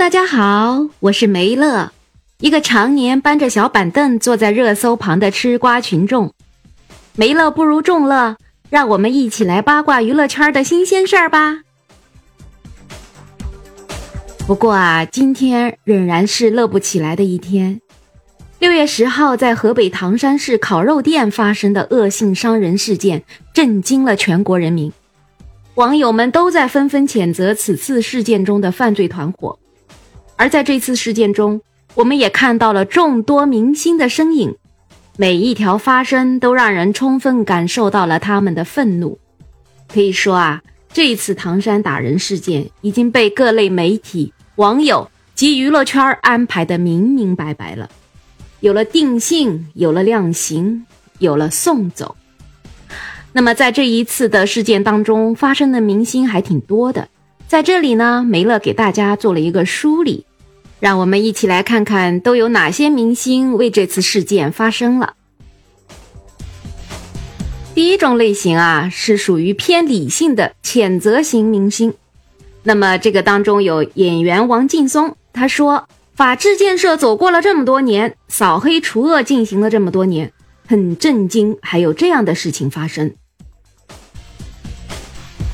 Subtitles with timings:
[0.00, 1.92] 大家好，我是梅乐，
[2.38, 6.32] 一个常年搬着小板凳坐在热搜旁的吃瓜群众。
[7.16, 8.38] 梅乐不如众乐，
[8.70, 11.58] 让我们一起来八卦娱乐圈的新鲜事儿吧。
[14.46, 17.82] 不过啊，今天仍然是乐不起来的一天。
[18.58, 23.22] 六月十号，在河北唐山市烤肉店发生的恶性伤人事件，
[23.52, 24.90] 震惊了全国人民。
[25.74, 29.58] 网友们都在纷纷谴责此次事件中的犯罪团伙。
[30.40, 31.60] 而在这次事件中，
[31.94, 34.56] 我们也看到了众多明星的身影，
[35.18, 39.18] 每一条发声都让人充分感受到了他们的愤怒。
[39.86, 40.62] 可以说啊，
[40.94, 47.90] 这一次唐山打人事件已经被各类媒体、网友及娱乐圈安排的明明白白了。
[48.60, 50.86] 有了定性，有了量刑，
[51.18, 52.16] 有了送走。
[53.34, 57.08] 那么在这一次的事件当中，发生的明星还挺多的。
[57.46, 60.24] 在这里呢，梅乐给大家做了一个梳理，
[60.80, 65.14] 让我们一起来看看都有哪些明星为这次事件发声了。
[67.74, 71.94] 第一种类型啊，是属于偏理性的谴责型明星。
[72.64, 75.86] 那么这个当中有演员王劲松，他说。
[76.12, 80.30] 法治建设走过了这么多年，扫黑除恶进行了这么多年，
[80.68, 83.14] 很震惊，还有这样的事情发生。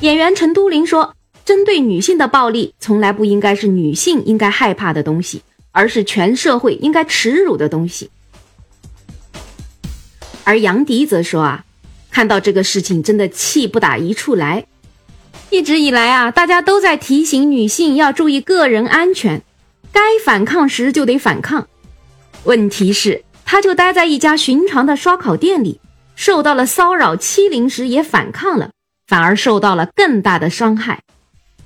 [0.00, 1.14] 演员陈都灵说
[1.44, 5.42] ：“针对女性的暴力，从来不应该是女性应该害怕的东西，
[5.72, 8.10] 而是全社会应该耻辱的东西。”
[10.44, 11.64] 而杨迪则说：“啊，
[12.10, 14.66] 看到这个事情，真的气不打一处来。
[15.50, 19.42] 一直以来啊，大家都在提醒女性要注意个人安全。”
[19.92, 21.68] 该反抗时就得反抗，
[22.42, 25.80] 问题是，他就待在一家寻常的烧烤店里，
[26.16, 28.70] 受到了骚扰欺凌时也反抗了，
[29.06, 31.00] 反而受到了更大的伤害。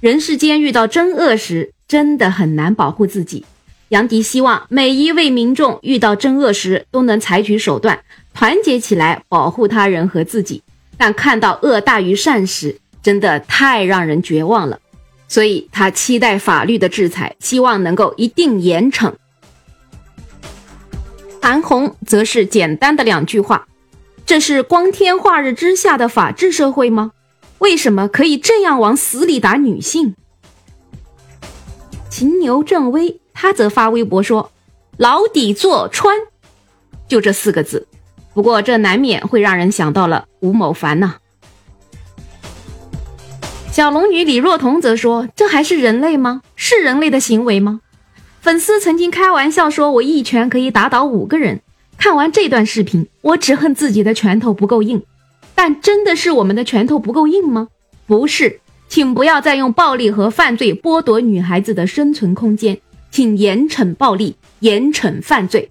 [0.01, 3.45] 人世间遇到真恶时，真的很难保护自己。
[3.89, 7.99] 杨迪希望每一位民众遇到真恶时都能采取手段，
[8.33, 10.63] 团结起来保护他人和自己。
[10.97, 14.79] 但看到恶大于善时，真的太让人绝望了。
[15.27, 19.13] 所以他期待法律的制裁，希望能够一定严惩。
[21.43, 23.67] 韩红则是简单的两句话
[24.25, 27.11] ：“这是光天化日之下的法治社会吗？
[27.59, 30.15] 为什么可以这样往死里打女性？”
[32.11, 34.51] 秦牛正威他则发微博说
[34.97, 36.17] ：“牢底坐穿，
[37.07, 37.87] 就这四个字。
[38.35, 41.17] 不过这难免会让人想到了吴某凡呐。”
[43.71, 46.43] 小龙女李若彤则说：“这还是人类吗？
[46.57, 47.81] 是人类的行为吗？”
[48.41, 51.61] 粉丝曾经开玩笑说：“我一拳可以打倒五个人。”
[51.99, 55.03] 看完这段视频，我只恨自己的拳头不够硬。
[55.61, 57.67] 但真的是我们的拳头不够硬吗？
[58.07, 62.79] 不是，请不要再用暴力和犯罪剥夺女孩子的生存空间，
[63.11, 65.69] 请严惩暴力，严惩犯罪。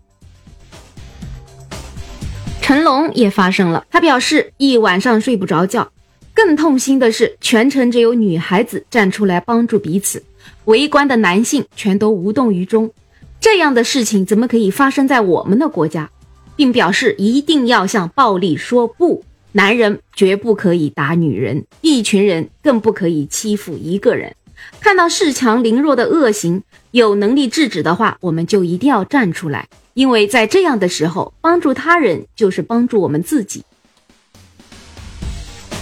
[2.62, 5.90] 成龙也发声了，他表示一晚上睡不着觉。
[6.34, 10.22] 更痛心的是，全程只有女孩子站出来帮助彼此，
[10.66, 12.92] 围观的男性全都无动于衷。
[13.40, 16.10] 这样的事情怎么可以发生在我们的国家？
[16.58, 19.24] 并表示一定要向暴力说不，
[19.58, 24.36] 男人绝不可以打女人，一群人更不可以欺负一个人。
[24.80, 33.64] 看到恃强凌弱的恶行，有能力制止的话，我们就一定要站出来，因为在这样的时候，帮助他人就是帮助我们自己。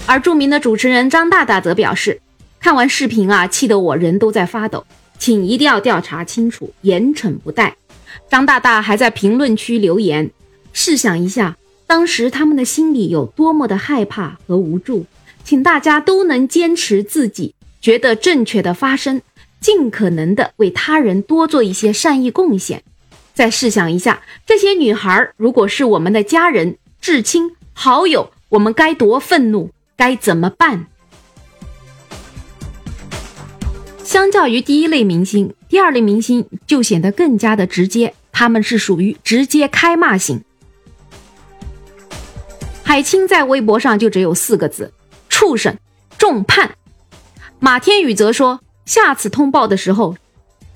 [0.05, 2.21] 而著名的主持人张大大则表示，
[2.61, 4.85] 看完视频啊，气得我人都在发抖，
[5.19, 7.75] 请一定要调查清楚，严惩不贷。
[8.29, 10.31] 张大大还在评论区留言：
[10.71, 11.57] 试想一下，
[11.87, 15.05] 当时他们的心里有多么的害怕和无助，
[15.43, 19.21] 请大家都能坚持自己觉得正确的发声，
[19.59, 22.83] 尽可能的为他人多做一些善意贡献。
[23.33, 29.71] 再试想一下，这些女孩如果是我们的家人、至亲、好友，我们该多愤怒！
[29.95, 30.87] 该怎么办？
[34.03, 40.41] 相较于第一类明星，第二类明星就显得更加的直接，他们是属于直接开骂型。
[42.87, 44.93] 海清在微博上就只有四个字：
[45.27, 45.75] 畜生，
[46.19, 46.75] 重判。
[47.59, 50.15] 马天宇则说，下次通报的时候，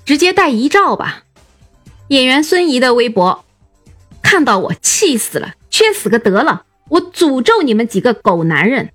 [0.04, 1.22] 直接带遗照吧。
[2.08, 3.44] 演员孙怡的微博，
[4.22, 8.90] 看到我气死了，缺死个得了，我诅咒你们几个狗男人。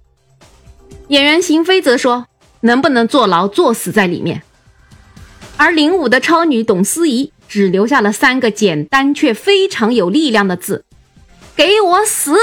[1.07, 2.27] 演员邢飞则说
[2.61, 4.43] ：“能不能坐牢，坐死在里面。”
[5.55, 10.83] 而领舞的超女董思怡只留下了三个简单却非常有力量的字
[11.55, 12.35] ：“给我死。”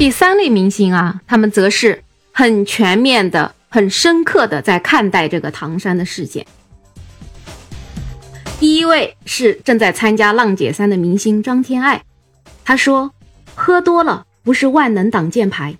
[0.00, 2.02] 第三类明星啊，他们则是
[2.32, 6.46] 很全面的、很深刻的在看待这个唐山的事件。
[8.58, 12.02] 第一位是正在参加浪姐三的明星张天爱，
[12.64, 13.12] 他说
[13.54, 15.76] ：“喝多了不是万能挡箭牌，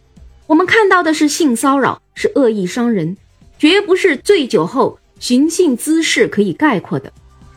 [0.46, 3.16] 我们看到的是性骚扰，是恶意伤人，
[3.58, 7.10] 绝不是醉酒后寻衅滋事可以概括的。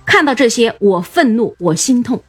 [0.06, 2.24] 看到这些，我愤怒，我心痛。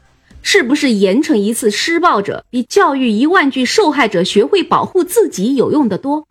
[0.46, 6.28] 是不是严惩一次施暴者，比教育一万句受害者学会保护自己有用的多？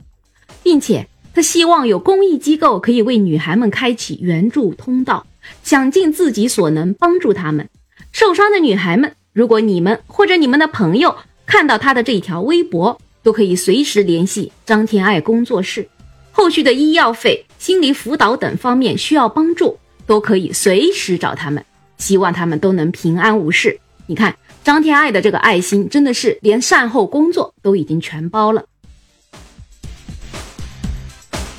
[0.62, 5.26] 并且他希望有公益机构可以为女孩们开启援助通道。”
[5.62, 7.68] 想尽自己所能帮助他们
[8.14, 9.14] 受伤的女孩们。
[9.34, 15.90] 如果你们或者你们的朋友看到他的这条微博，都可以随时联系张天爱工作室。
[16.32, 21.66] 后续的医药费、心理辅导等方面需要帮助，都可以随时找他们。
[21.98, 23.80] 希望他们都能平安无事。
[24.08, 28.66] 你看张天爱的这个爱心，真的是连善后工作都已经全包了。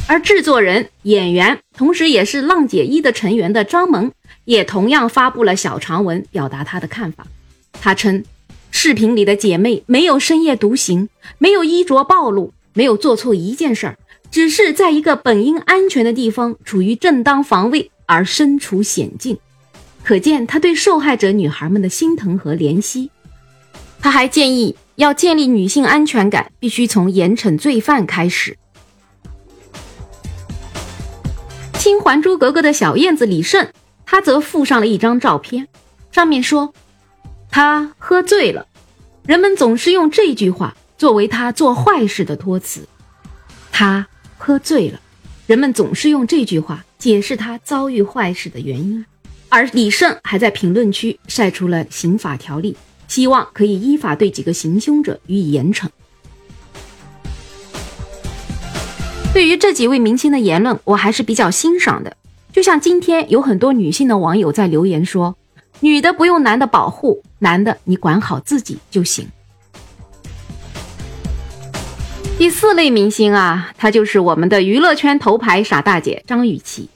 [0.06, 4.12] 而制作人、演员，同时也是浪姐一的成员的张萌，
[4.44, 7.26] 也同样发布了小长文，表达他的看法。
[7.80, 8.22] 他称，
[8.70, 11.08] 视频里的姐妹没有深夜独行，
[11.38, 13.98] 没有衣着暴露，没有做错一件事儿，
[14.30, 19.38] 只是在一个本应安全的地方，处于正当防卫而身处险境，
[20.04, 23.10] 可见他对受害者女孩们的心疼和怜惜。
[24.00, 28.58] 他还建议，要建立女性安全感，必须从严惩罪犯开始。
[31.72, 33.66] 听《还珠格格》的小燕子李胜，
[34.04, 35.68] 他则附上了一张照片，
[36.12, 36.74] 上面说
[37.50, 38.66] 他喝醉了。
[39.26, 42.86] 人们总是用这句话作为他做坏事的托词。
[43.72, 44.06] 他
[44.36, 45.00] 喝醉了，
[45.46, 49.04] 人们总是用这句话解释他遭遇坏事的原因。
[49.54, 55.86] 而李胜还在评论区晒出了刑法条例，希望可以依法对几个行凶者予以严惩。
[59.32, 62.16] 对于这几位明星的言论，我还是比较欣赏的。
[62.52, 65.36] 就像今天有很多女性的网友在留言说
[65.78, 69.28] ：“女的不用男的保护，男的你管好自己就行。”
[72.36, 76.88] 第四类明星啊，她就是我们的娱乐圈头牌傻大姐张雨绮。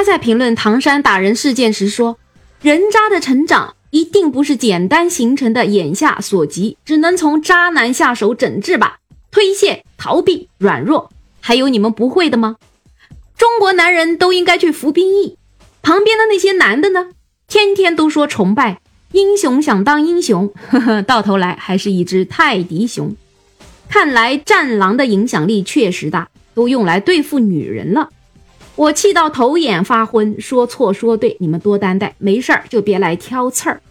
[0.00, 2.18] 他在评论唐山打人事件时说
[2.62, 9.00] ：“人渣的成长一定不是简单形成的，眼下所及，只能从渣男下手整治吧。”
[9.30, 11.10] 推卸、逃避、软弱，
[11.42, 12.56] 还有你们不会的吗？
[13.36, 15.36] 中国男人都应该去服兵役。
[15.82, 17.08] 旁边的那些男的呢？
[17.46, 18.80] 天天都说崇拜
[19.12, 23.14] 英雄，想当英雄，呵呵，到头来还是一只泰迪熊。
[23.90, 28.08] 看来战狼的影响力确实大，都用来对付女人了。
[28.80, 33.82] 我气到头眼发昏，说错说对，你们多担待，没事儿就别来挑刺儿。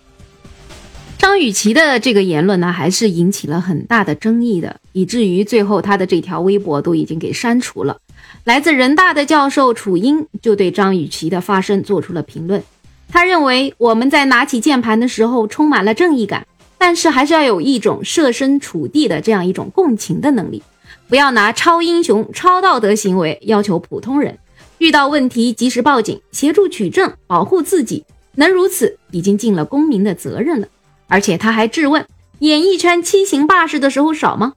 [1.20, 7.98] 张雨绮的这个言论呢，还是引起了很大的争议的，以至于最后她的这条微博都已经给删除了。
[8.46, 12.64] 来自人大的教授楚英就对张雨绮的发声做出了评论，
[13.10, 16.48] 他认为我们在拿起键盘的时候充满了正义感，
[16.80, 20.64] 但是还是要有一种设身处地的这样一种共情的能力，
[21.08, 24.40] 不要拿超英雄、超道德行为要求普通人，
[24.80, 28.06] 遇到问题及时报警、协助取证、保护自己，
[28.36, 30.68] 能如此已经尽了公民的责任了。
[31.08, 32.06] 而且他还质问：
[32.40, 34.54] 演艺圈欺行霸市的时候少吗？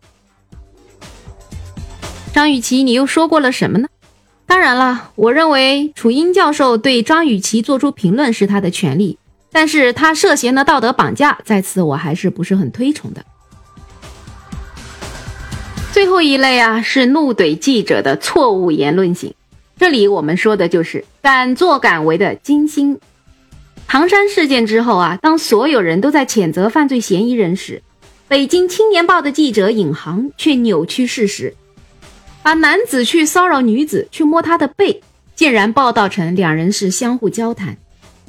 [2.33, 3.89] 张雨绮，你又说过了什么呢？
[4.47, 9.19] 当然了，我认为楚英教授对张雨绮做出评论是他的权利，
[9.51, 13.25] 但是他涉嫌的道德绑架，在此我还是不是很推崇的。
[15.91, 19.35] 最后一类啊，是怒怼记者的错误言论型，
[19.83, 23.01] 这里我们说的就是敢作敢为的金星。
[23.89, 27.83] 唐山事件之后啊，当所有人都在谴责犯罪嫌疑人时，
[28.29, 31.57] 北京青年报的记者尹航却扭曲事实，
[32.45, 35.03] 把男子去骚扰女子、去摸她的背，
[35.35, 37.75] 竟然报道成两人是相互交谈；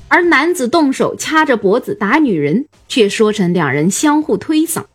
[0.08, 4.86] 而男子动手掐着脖子打女人，却说成两人相互推搡。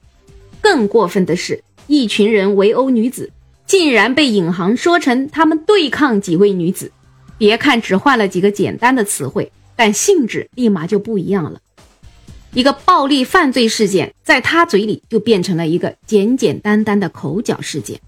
[0.61, 3.31] 更过分的是，一群人围殴女子，
[3.69, 6.91] 竟然被尹航说成他们对抗几位女子。
[7.39, 9.53] 别看只换了几个简单的词汇。
[9.81, 11.61] 但性质立马就不一样了，
[12.53, 18.01] 一个暴力犯罪事件，在他嘴里就变成了一个简简单单的口角事件。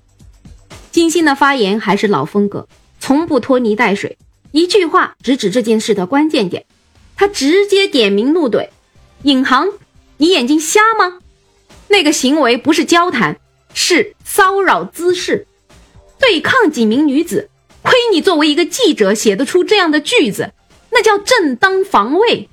[0.90, 2.66] 金星的发言还是老风格，
[2.98, 4.18] 从不拖泥带水，
[4.50, 6.66] 一句话直指这件事的关键点。
[7.14, 8.70] 他直接点名怒怼
[9.22, 9.68] ：“尹航，
[10.16, 11.20] 你眼睛瞎吗？
[11.86, 13.38] 那个行为不是交谈，
[13.72, 15.46] 是骚扰滋事，
[16.20, 17.48] 对抗几名女子。
[17.82, 20.52] 亏你作为一个记者写得出这样的句子。”
[20.92, 22.48] 那叫正当防卫。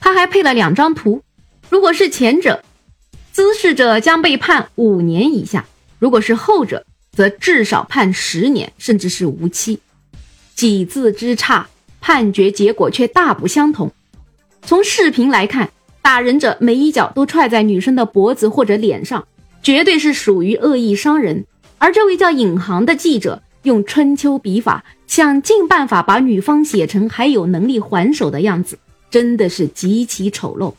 [0.00, 1.22] 他还配了两张图，
[1.68, 2.64] 如果是前者，
[3.30, 5.66] 滋事者将被判五年以下；
[5.98, 9.80] 如果是后者，则至少判十年，甚至是无期。
[10.54, 11.68] 几字之差，
[12.00, 13.92] 判决结果却大不相同。
[14.62, 19.28] 从视频来看，打人者每一脚都踹在女生的脖子或者脸上，
[19.62, 21.44] 绝对是属于恶意伤人。
[21.80, 28.78] 而这位叫尹航的记者，用春秋笔法，想尽办法把女方写成还有能力还手的样子，
[29.10, 30.74] 真的是极其丑陋。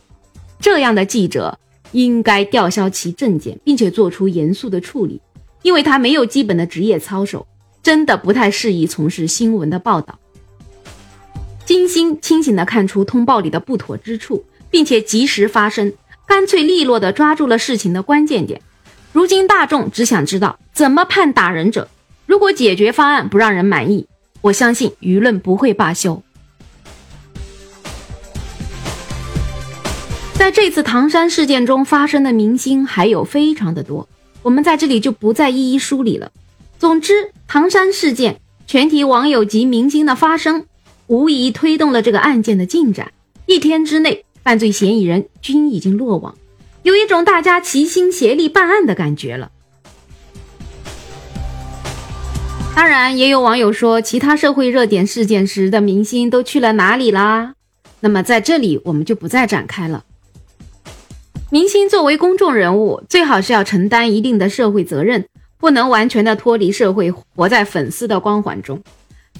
[0.60, 1.58] 这样的记者
[1.90, 5.20] 应该吊销其证件，并且做出严肃的处理，
[5.62, 7.44] 因为他没有基本的职业操守，
[7.82, 10.16] 真的不太适宜从事新闻的报道。
[11.64, 15.92] 金星清醒地看出通报里的不妥之处，并且及时发声，
[16.28, 18.62] 干脆利落地抓住了事情的关键点。
[19.12, 21.88] 如今大众只想知道怎么判打人者。
[22.24, 24.06] 如果解决方案不让人满意，
[24.40, 26.22] 我相信舆论不会罢休。
[30.32, 34.08] 在这次唐山事件中发生的明星还有非常的多，
[34.42, 36.32] 我们在这里就不再一一梳理了。
[36.78, 40.64] 总之，唐山事件全体网友及明星的发声，
[41.06, 43.12] 无疑推动了这个案件的进展。
[43.44, 46.34] 一天之内，犯罪嫌疑人均已经落网。
[46.82, 49.50] 有一种大家齐心协力办案的感觉了。
[52.74, 57.54] 当然，也有网友说，其他社会热点事件时的明星都去了哪里啦？
[58.00, 60.04] 那么在这里我们就不再展开了。
[61.50, 65.26] 明星作为公众人物，最好是要承担一定的社会责任，
[65.58, 68.82] 不能完全的脱离社会，活在粉丝的光环中。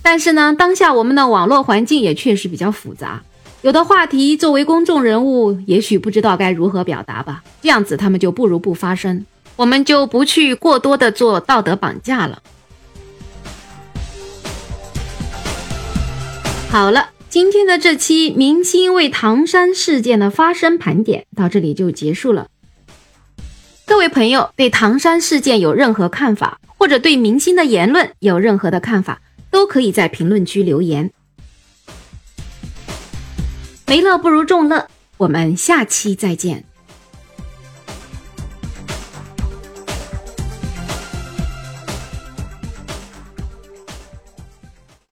[0.03, 3.23] 但是呢，当下我们的网络环境也确实比较复杂。
[3.63, 7.45] 有的话题，作为公众人物，也许不知道该如何表达吧。
[7.61, 9.25] 这样子，他们就不如不发声。
[9.55, 12.43] 我们就不去过多的做道德绑架了。
[16.71, 22.49] 好了，今天的这期明星为唐山事件的发生盘点到这里就结束了。
[23.87, 29.21] 各位朋友，对唐山事件有任何看法，或者对明星的言论有任何的看法，
[29.53, 31.13] 都可以在评论区留言。
[33.87, 36.65] 没乐不如众乐，我们下期再见。